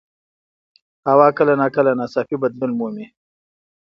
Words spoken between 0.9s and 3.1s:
هوا کله ناکله ناڅاپي بدلون مومي